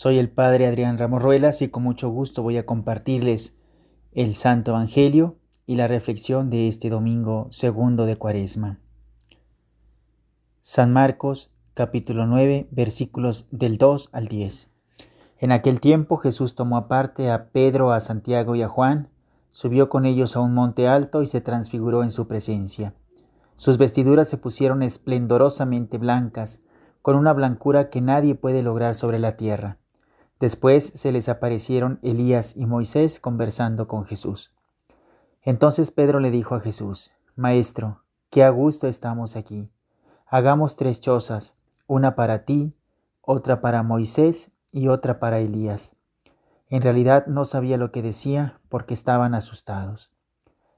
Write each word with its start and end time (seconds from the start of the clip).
Soy 0.00 0.18
el 0.18 0.30
Padre 0.30 0.68
Adrián 0.68 0.96
Ramos 0.96 1.20
Ruelas 1.20 1.60
y 1.60 1.70
con 1.70 1.82
mucho 1.82 2.08
gusto 2.08 2.44
voy 2.44 2.56
a 2.56 2.64
compartirles 2.64 3.56
el 4.12 4.36
Santo 4.36 4.70
Evangelio 4.70 5.40
y 5.66 5.74
la 5.74 5.88
reflexión 5.88 6.50
de 6.50 6.68
este 6.68 6.88
domingo 6.88 7.48
segundo 7.50 8.06
de 8.06 8.14
Cuaresma. 8.14 8.78
San 10.60 10.92
Marcos 10.92 11.48
capítulo 11.74 12.26
9 12.26 12.68
versículos 12.70 13.48
del 13.50 13.76
2 13.76 14.10
al 14.12 14.28
10. 14.28 14.70
En 15.40 15.50
aquel 15.50 15.80
tiempo 15.80 16.16
Jesús 16.16 16.54
tomó 16.54 16.76
aparte 16.76 17.32
a 17.32 17.48
Pedro, 17.50 17.90
a 17.90 17.98
Santiago 17.98 18.54
y 18.54 18.62
a 18.62 18.68
Juan, 18.68 19.10
subió 19.50 19.88
con 19.88 20.06
ellos 20.06 20.36
a 20.36 20.40
un 20.40 20.54
monte 20.54 20.86
alto 20.86 21.22
y 21.22 21.26
se 21.26 21.40
transfiguró 21.40 22.04
en 22.04 22.12
su 22.12 22.28
presencia. 22.28 22.94
Sus 23.56 23.78
vestiduras 23.78 24.28
se 24.28 24.38
pusieron 24.38 24.84
esplendorosamente 24.84 25.98
blancas, 25.98 26.60
con 27.02 27.16
una 27.16 27.32
blancura 27.32 27.90
que 27.90 28.00
nadie 28.00 28.36
puede 28.36 28.62
lograr 28.62 28.94
sobre 28.94 29.18
la 29.18 29.36
tierra. 29.36 29.76
Después 30.40 30.84
se 30.94 31.10
les 31.10 31.28
aparecieron 31.28 31.98
Elías 32.02 32.56
y 32.56 32.66
Moisés 32.66 33.18
conversando 33.18 33.88
con 33.88 34.04
Jesús. 34.04 34.52
Entonces 35.42 35.90
Pedro 35.90 36.20
le 36.20 36.30
dijo 36.30 36.54
a 36.54 36.60
Jesús, 36.60 37.10
Maestro, 37.34 38.02
qué 38.30 38.44
a 38.44 38.50
gusto 38.50 38.86
estamos 38.86 39.36
aquí. 39.36 39.66
Hagamos 40.26 40.76
tres 40.76 41.00
chozas, 41.00 41.54
una 41.86 42.14
para 42.14 42.44
ti, 42.44 42.74
otra 43.22 43.60
para 43.60 43.82
Moisés 43.82 44.50
y 44.70 44.88
otra 44.88 45.18
para 45.18 45.38
Elías. 45.40 45.92
En 46.68 46.82
realidad 46.82 47.26
no 47.26 47.44
sabía 47.44 47.78
lo 47.78 47.90
que 47.90 48.02
decía 48.02 48.60
porque 48.68 48.94
estaban 48.94 49.34
asustados. 49.34 50.10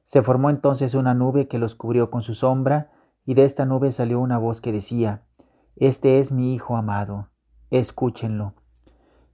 Se 0.04 0.22
formó 0.22 0.50
entonces 0.50 0.94
una 0.94 1.14
nube 1.14 1.48
que 1.48 1.58
los 1.58 1.74
cubrió 1.74 2.10
con 2.10 2.22
su 2.22 2.34
sombra, 2.34 2.90
y 3.24 3.34
de 3.34 3.44
esta 3.44 3.66
nube 3.66 3.92
salió 3.92 4.20
una 4.20 4.38
voz 4.38 4.60
que 4.60 4.72
decía, 4.72 5.24
Este 5.76 6.18
es 6.18 6.32
mi 6.32 6.54
Hijo 6.54 6.76
amado, 6.76 7.24
escúchenlo. 7.70 8.54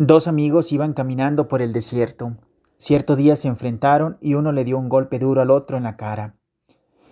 Dos 0.00 0.28
amigos 0.28 0.70
iban 0.70 0.92
caminando 0.92 1.48
por 1.48 1.60
el 1.60 1.72
desierto. 1.72 2.36
Cierto 2.76 3.16
día 3.16 3.34
se 3.34 3.48
enfrentaron 3.48 4.16
y 4.20 4.34
uno 4.34 4.52
le 4.52 4.62
dio 4.62 4.78
un 4.78 4.88
golpe 4.88 5.18
duro 5.18 5.40
al 5.40 5.50
otro 5.50 5.76
en 5.76 5.82
la 5.82 5.96
cara. 5.96 6.36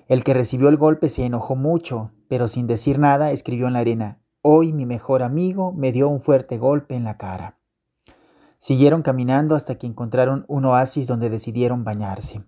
El 0.07 0.23
que 0.23 0.35
recibió 0.35 0.69
el 0.69 0.77
golpe 0.77 1.09
se 1.09 1.25
enojó 1.25 1.57
mucho, 1.57 2.13
pero 2.29 2.47
sin 2.47 2.69
decir 2.69 3.01
nada 3.01 3.33
escribió 3.33 3.67
en 3.67 3.73
la 3.73 3.81
arena, 3.81 4.21
Hoy 4.41 4.73
mi 4.73 4.87
mejor 4.87 5.25
amigo 5.25 5.73
me 5.73 5.91
dio 5.91 6.09
un 6.09 6.21
fuerte 6.21 6.59
golpe 6.59 6.95
en 6.95 7.03
la 7.03 7.17
cara. 7.17 7.59
Siguieron 8.57 9.03
caminando 9.03 9.57
hasta 9.57 9.75
que 9.75 9.89
encontraron 9.89 10.45
un 10.47 10.65
oasis 10.67 11.09
donde 11.09 11.29
decidieron 11.29 11.83
bañarse. 11.83 12.45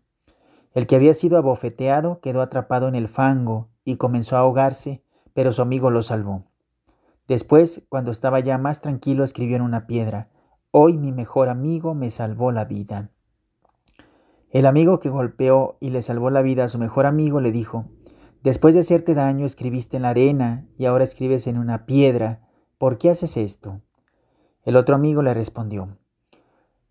El 0.73 0.87
que 0.87 0.95
había 0.95 1.15
sido 1.15 1.37
abofeteado 1.37 2.21
quedó 2.21 2.43
atrapado 2.43 2.87
en 2.87 2.95
el 2.95 3.09
fango 3.09 3.71
y 3.85 3.97
comenzó 3.97 4.37
a 4.37 4.41
ahogarse, 4.41 5.03
pero 5.35 5.51
su 5.51 5.63
amigo 5.63 5.91
lo 5.91 6.03
salvó. 6.03 6.48
Después, 7.29 7.85
cuando 7.91 8.11
estaba 8.11 8.41
ya 8.41 8.57
más 8.57 8.81
tranquilo, 8.81 9.23
escribió 9.23 9.57
en 9.57 9.63
una 9.63 9.87
piedra, 9.87 10.31
Hoy 10.71 10.97
mi 10.97 11.13
mejor 11.13 11.51
amigo 11.51 11.95
me 11.95 12.11
salvó 12.11 12.53
la 12.53 12.65
vida. 12.65 13.11
El 14.51 14.65
amigo 14.65 14.99
que 14.99 15.11
golpeó 15.11 15.77
y 15.79 15.91
le 15.91 16.01
salvó 16.01 16.31
la 16.31 16.41
vida 16.41 16.65
a 16.65 16.69
su 16.69 16.79
mejor 16.79 17.05
amigo 17.05 17.41
le 17.41 17.53
dijo, 17.53 17.85
Después 18.43 18.73
de 18.73 18.81
hacerte 18.81 19.15
daño 19.15 19.45
escribiste 19.45 19.97
en 19.97 20.03
la 20.03 20.11
arena 20.11 20.67
y 20.75 20.87
ahora 20.87 21.05
escribes 21.05 21.47
en 21.47 21.59
una 21.59 21.85
piedra. 21.85 22.49
¿Por 22.79 22.97
qué 22.97 23.11
haces 23.11 23.37
esto? 23.37 23.83
El 24.63 24.77
otro 24.77 24.95
amigo 24.95 25.23
le 25.23 25.35
respondió, 25.35 25.99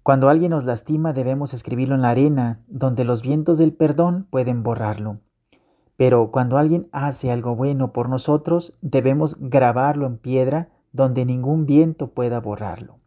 Cuando 0.03 0.29
alguien 0.29 0.51
nos 0.51 0.65
lastima 0.65 1.13
debemos 1.13 1.55
escribirlo 1.55 1.95
en 1.95 2.01
la 2.01 2.11
arena, 2.11 2.63
donde 2.67 3.05
los 3.05 3.23
vientos 3.23 3.57
del 3.57 3.73
perdón 3.73 4.27
pueden 4.29 4.61
borrarlo. 4.61 5.19
Pero 5.97 6.31
cuando 6.31 6.57
alguien 6.57 6.87
hace 6.91 7.31
algo 7.31 7.55
bueno 7.55 7.91
por 7.91 8.09
nosotros, 8.09 8.77
debemos 8.81 9.37
grabarlo 9.39 10.05
en 10.05 10.17
piedra 10.17 10.69
donde 10.93 11.25
ningún 11.25 11.65
viento 11.65 12.13
pueda 12.13 12.39
borrarlo. 12.39 12.97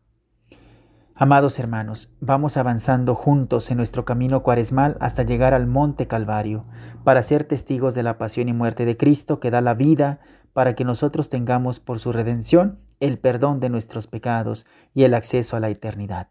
Amados 1.14 1.58
hermanos, 1.58 2.10
vamos 2.20 2.56
avanzando 2.56 3.14
juntos 3.14 3.70
en 3.70 3.76
nuestro 3.76 4.06
camino 4.06 4.42
cuaresmal 4.42 4.96
hasta 5.00 5.22
llegar 5.22 5.52
al 5.52 5.66
monte 5.66 6.06
Calvario, 6.06 6.62
para 7.04 7.22
ser 7.22 7.44
testigos 7.44 7.94
de 7.94 8.02
la 8.02 8.16
pasión 8.16 8.48
y 8.48 8.54
muerte 8.54 8.86
de 8.86 8.96
Cristo 8.96 9.38
que 9.38 9.50
da 9.50 9.60
la 9.60 9.74
vida 9.74 10.20
para 10.54 10.74
que 10.74 10.84
nosotros 10.84 11.28
tengamos 11.28 11.78
por 11.78 12.00
su 12.00 12.12
redención 12.12 12.80
el 13.00 13.18
perdón 13.18 13.60
de 13.60 13.68
nuestros 13.68 14.06
pecados 14.06 14.66
y 14.94 15.04
el 15.04 15.14
acceso 15.14 15.56
a 15.56 15.60
la 15.60 15.68
eternidad. 15.68 16.30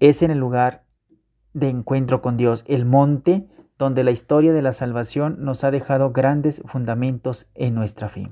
Es 0.00 0.22
en 0.22 0.30
el 0.30 0.38
lugar 0.38 0.86
de 1.52 1.68
encuentro 1.68 2.22
con 2.22 2.36
Dios, 2.36 2.64
el 2.68 2.84
monte 2.84 3.46
donde 3.78 4.04
la 4.04 4.10
historia 4.10 4.52
de 4.52 4.62
la 4.62 4.72
salvación 4.72 5.36
nos 5.40 5.64
ha 5.64 5.70
dejado 5.70 6.12
grandes 6.12 6.62
fundamentos 6.64 7.48
en 7.54 7.74
nuestra 7.74 8.08
fe. 8.08 8.28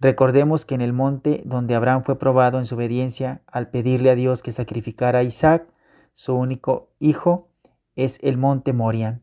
Recordemos 0.00 0.64
que 0.64 0.74
en 0.74 0.80
el 0.80 0.92
monte 0.92 1.42
donde 1.44 1.74
Abraham 1.74 2.02
fue 2.04 2.18
probado 2.18 2.58
en 2.58 2.66
su 2.66 2.74
obediencia 2.74 3.42
al 3.46 3.70
pedirle 3.70 4.10
a 4.10 4.14
Dios 4.14 4.42
que 4.42 4.52
sacrificara 4.52 5.20
a 5.20 5.22
Isaac, 5.22 5.66
su 6.12 6.34
único 6.34 6.90
hijo, 6.98 7.48
es 7.96 8.18
el 8.22 8.36
monte 8.36 8.72
Moria. 8.72 9.20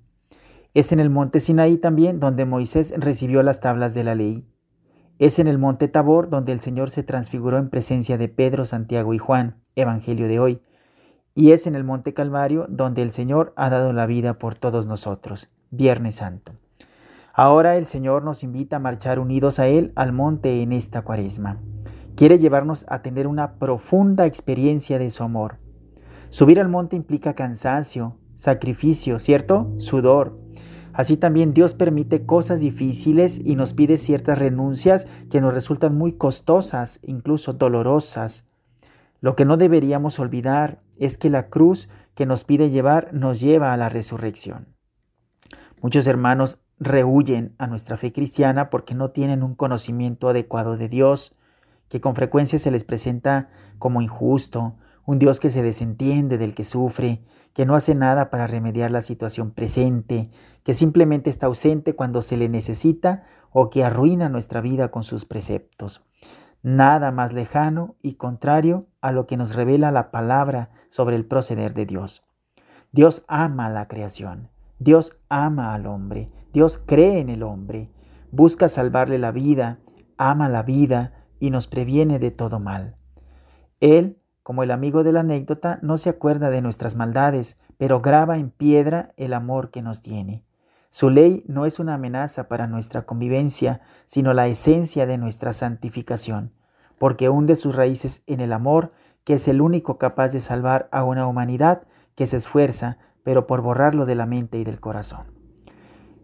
Es 0.73 0.91
en 0.91 0.99
el 0.99 1.09
monte 1.09 1.39
Sinaí 1.39 1.77
también 1.77 2.19
donde 2.19 2.45
Moisés 2.45 2.93
recibió 2.97 3.41
las 3.41 3.59
tablas 3.59 3.93
de 3.93 4.03
la 4.03 4.13
ley. 4.13 4.47
Es 5.17 5.39
en 5.39 5.47
el 5.47 5.57
monte 5.57 5.87
Tabor 5.87 6.29
donde 6.29 6.51
el 6.51 6.59
Señor 6.59 6.91
se 6.91 7.01
transfiguró 7.01 7.57
en 7.57 7.69
presencia 7.69 8.19
de 8.19 8.29
Pedro, 8.29 8.65
Santiago 8.65 9.15
y 9.15 9.17
Juan, 9.17 9.63
Evangelio 9.75 10.27
de 10.27 10.39
hoy 10.39 10.61
y 11.37 11.51
es 11.51 11.67
en 11.67 11.75
el 11.75 11.83
Monte 11.83 12.15
Calvario 12.15 12.65
donde 12.67 13.03
el 13.03 13.11
Señor 13.11 13.53
ha 13.55 13.69
dado 13.69 13.93
la 13.93 14.07
vida 14.07 14.39
por 14.39 14.55
todos 14.55 14.87
nosotros, 14.87 15.47
Viernes 15.69 16.15
Santo. 16.15 16.53
Ahora 17.31 17.77
el 17.77 17.85
Señor 17.85 18.23
nos 18.23 18.41
invita 18.41 18.77
a 18.77 18.79
marchar 18.79 19.19
unidos 19.19 19.59
a 19.59 19.67
Él 19.67 19.93
al 19.95 20.13
monte 20.13 20.63
en 20.63 20.71
esta 20.71 21.03
cuaresma. 21.03 21.61
Quiere 22.15 22.39
llevarnos 22.39 22.87
a 22.89 23.03
tener 23.03 23.27
una 23.27 23.59
profunda 23.59 24.25
experiencia 24.25 24.97
de 24.97 25.11
su 25.11 25.21
amor. 25.21 25.59
Subir 26.29 26.59
al 26.59 26.69
monte 26.69 26.95
implica 26.95 27.35
cansancio, 27.35 28.17
sacrificio, 28.33 29.19
¿cierto? 29.19 29.71
Sudor. 29.77 30.39
Así 30.91 31.17
también 31.17 31.53
Dios 31.53 31.75
permite 31.75 32.25
cosas 32.25 32.61
difíciles 32.61 33.39
y 33.45 33.55
nos 33.55 33.73
pide 33.73 33.99
ciertas 33.99 34.39
renuncias 34.39 35.07
que 35.29 35.39
nos 35.39 35.53
resultan 35.53 35.95
muy 35.95 36.13
costosas, 36.13 36.99
incluso 37.03 37.53
dolorosas. 37.53 38.47
Lo 39.19 39.35
que 39.35 39.45
no 39.45 39.57
deberíamos 39.57 40.19
olvidar 40.19 40.81
es 40.97 41.17
que 41.17 41.29
la 41.29 41.49
cruz 41.49 41.89
que 42.13 42.25
nos 42.25 42.43
pide 42.43 42.69
llevar 42.69 43.09
nos 43.13 43.39
lleva 43.39 43.73
a 43.73 43.77
la 43.77 43.89
resurrección. 43.89 44.75
Muchos 45.81 46.07
hermanos 46.07 46.59
rehuyen 46.79 47.55
a 47.57 47.67
nuestra 47.67 47.97
fe 47.97 48.11
cristiana 48.11 48.69
porque 48.69 48.93
no 48.93 49.11
tienen 49.11 49.43
un 49.43 49.55
conocimiento 49.55 50.29
adecuado 50.29 50.77
de 50.77 50.89
Dios, 50.89 51.33
que 51.89 52.01
con 52.01 52.15
frecuencia 52.15 52.59
se 52.59 52.71
les 52.71 52.83
presenta 52.83 53.47
como 53.79 54.01
injusto, 54.01 54.77
un 55.05 55.19
Dios 55.19 55.39
que 55.39 55.49
se 55.49 55.63
desentiende 55.63 56.37
del 56.37 56.53
que 56.53 56.65
sufre, 56.65 57.23
que 57.53 57.65
no 57.65 57.75
hace 57.75 57.95
nada 57.95 58.29
para 58.29 58.45
remediar 58.45 58.91
la 58.91 59.01
situación 59.01 59.51
presente, 59.51 60.29
que 60.63 60.73
simplemente 60.73 61.29
está 61.29 61.45
ausente 61.45 61.95
cuando 61.95 62.21
se 62.21 62.37
le 62.37 62.49
necesita 62.49 63.23
o 63.51 63.69
que 63.69 63.83
arruina 63.83 64.29
nuestra 64.29 64.59
vida 64.61 64.91
con 64.91 65.03
sus 65.03 65.25
preceptos 65.25 66.03
nada 66.63 67.11
más 67.11 67.33
lejano 67.33 67.95
y 68.01 68.13
contrario 68.15 68.87
a 69.01 69.11
lo 69.11 69.27
que 69.27 69.37
nos 69.37 69.55
revela 69.55 69.91
la 69.91 70.11
palabra 70.11 70.69
sobre 70.89 71.15
el 71.15 71.25
proceder 71.25 71.73
de 71.73 71.85
Dios. 71.85 72.23
Dios 72.91 73.23
ama 73.27 73.69
la 73.69 73.87
creación, 73.87 74.49
Dios 74.79 75.19
ama 75.29 75.73
al 75.73 75.85
hombre, 75.85 76.27
Dios 76.53 76.77
cree 76.77 77.19
en 77.19 77.29
el 77.29 77.43
hombre, 77.43 77.89
busca 78.31 78.69
salvarle 78.69 79.17
la 79.17 79.31
vida, 79.31 79.79
ama 80.17 80.49
la 80.49 80.63
vida 80.63 81.13
y 81.39 81.51
nos 81.51 81.67
previene 81.67 82.19
de 82.19 82.31
todo 82.31 82.59
mal. 82.59 82.95
Él, 83.79 84.17
como 84.41 84.63
el 84.63 84.71
amigo 84.71 85.03
de 85.03 85.11
la 85.11 85.19
anécdota, 85.19 85.79
no 85.81 85.97
se 85.97 86.09
acuerda 86.09 86.49
de 86.49 86.61
nuestras 86.61 86.95
maldades, 86.95 87.57
pero 87.77 88.01
graba 88.01 88.37
en 88.37 88.49
piedra 88.49 89.09
el 89.17 89.33
amor 89.33 89.69
que 89.69 89.81
nos 89.81 90.01
tiene. 90.01 90.46
Su 90.89 91.09
ley 91.09 91.43
no 91.47 91.65
es 91.65 91.79
una 91.79 91.95
amenaza 91.95 92.47
para 92.47 92.67
nuestra 92.67 93.05
convivencia, 93.05 93.81
sino 94.05 94.33
la 94.33 94.47
esencia 94.47 95.05
de 95.05 95.17
nuestra 95.17 95.53
santificación, 95.53 96.53
porque 96.97 97.29
hunde 97.29 97.55
sus 97.55 97.75
raíces 97.75 98.23
en 98.27 98.39
el 98.39 98.53
amor, 98.53 98.91
que 99.23 99.33
es 99.33 99.47
el 99.47 99.61
único 99.61 99.97
capaz 99.97 100.31
de 100.31 100.39
salvar 100.39 100.87
a 100.91 101.03
una 101.03 101.27
humanidad 101.27 101.83
que 102.15 102.27
se 102.27 102.37
esfuerza, 102.37 102.97
pero 103.23 103.47
por 103.47 103.61
borrarlo 103.61 104.05
de 104.05 104.15
la 104.15 104.25
mente 104.25 104.57
y 104.57 104.63
del 104.63 104.79
corazón. 104.79 105.25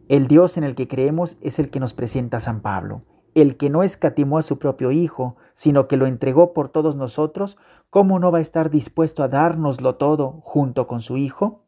El 0.07 0.27
Dios 0.27 0.57
en 0.57 0.63
el 0.63 0.75
que 0.75 0.87
creemos 0.87 1.37
es 1.41 1.59
el 1.59 1.69
que 1.69 1.79
nos 1.79 1.93
presenta 1.93 2.39
San 2.39 2.61
Pablo 2.61 3.03
el 3.35 3.57
que 3.57 3.69
no 3.69 3.83
escatimó 3.83 4.37
a 4.37 4.43
su 4.43 4.59
propio 4.59 4.91
Hijo, 4.91 5.35
sino 5.53 5.87
que 5.87 5.97
lo 5.97 6.05
entregó 6.05 6.53
por 6.53 6.69
todos 6.69 6.95
nosotros, 6.95 7.57
¿cómo 7.89 8.19
no 8.19 8.31
va 8.31 8.37
a 8.39 8.41
estar 8.41 8.69
dispuesto 8.69 9.23
a 9.23 9.27
dárnoslo 9.27 9.95
todo 9.95 10.41
junto 10.43 10.87
con 10.87 11.01
su 11.01 11.17
Hijo? 11.17 11.65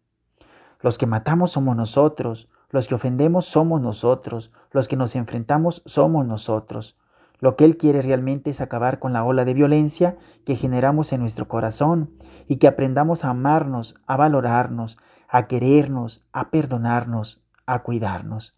Los 0.81 0.97
que 0.97 1.07
matamos 1.07 1.51
somos 1.51 1.75
nosotros, 1.75 2.47
los 2.75 2.87
que 2.87 2.95
ofendemos 2.95 3.45
somos 3.45 3.81
nosotros, 3.81 4.51
los 4.71 4.87
que 4.87 4.97
nos 4.97 5.15
enfrentamos 5.15 5.81
somos 5.85 6.27
nosotros. 6.27 6.95
Lo 7.39 7.55
que 7.55 7.63
Él 7.63 7.77
quiere 7.77 8.01
realmente 8.01 8.49
es 8.49 8.59
acabar 8.59 8.99
con 8.99 9.13
la 9.13 9.23
ola 9.23 9.45
de 9.45 9.53
violencia 9.53 10.17
que 10.45 10.55
generamos 10.55 11.13
en 11.13 11.21
nuestro 11.21 11.47
corazón 11.47 12.11
y 12.47 12.57
que 12.57 12.67
aprendamos 12.67 13.23
a 13.23 13.29
amarnos, 13.29 13.95
a 14.07 14.17
valorarnos, 14.17 14.97
a 15.29 15.47
querernos, 15.47 16.21
a 16.33 16.51
perdonarnos, 16.51 17.41
a 17.65 17.81
cuidarnos. 17.81 18.53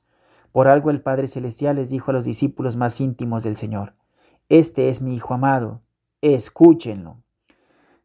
Por 0.51 0.67
algo 0.67 0.89
el 0.89 1.01
Padre 1.01 1.27
Celestial 1.27 1.75
les 1.75 1.91
dijo 1.91 2.09
a 2.09 2.13
los 2.15 2.25
discípulos 2.25 2.75
más 2.75 2.99
íntimos 2.99 3.43
del 3.43 3.55
Señor, 3.55 3.93
Este 4.49 4.89
es 4.89 5.01
mi 5.01 5.13
Hijo 5.13 5.35
amado, 5.35 5.81
escúchenlo. 6.21 7.21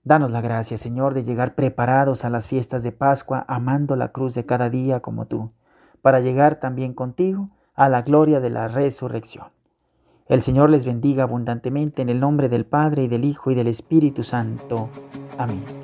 Danos 0.05 0.31
la 0.31 0.43
gracia, 0.43 0.77
Señor, 0.77 1.15
de 1.15 1.25
llegar 1.25 1.55
preparados 1.55 2.27
a 2.27 2.31
las 2.31 2.49
fiestas 2.49 2.83
de 2.83 2.93
Pascua, 2.93 3.47
amando 3.49 3.97
la 3.97 4.13
cruz 4.13 4.35
de 4.35 4.45
cada 4.45 4.69
día 4.69 5.01
como 5.01 5.27
tú, 5.27 5.49
para 6.03 6.21
llegar 6.21 6.57
también 6.57 6.93
contigo 6.93 7.49
a 7.75 7.89
la 7.89 8.03
gloria 8.03 8.41
de 8.41 8.51
la 8.51 8.69
resurrección. 8.69 9.47
El 10.29 10.43
Señor 10.43 10.71
les 10.71 10.85
bendiga 10.85 11.25
abundantemente 11.25 12.03
en 12.03 12.09
el 12.09 12.21
nombre 12.21 12.49
del 12.49 12.65
Padre 12.65 13.05
y 13.05 13.09
del 13.09 13.25
Hijo 13.25 13.51
y 13.51 13.55
del 13.55 13.69
Espíritu 13.69 14.23
Santo. 14.23 14.89
Amén. 15.39 15.82